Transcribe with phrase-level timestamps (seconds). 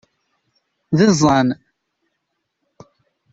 [0.97, 1.47] D iẓẓan!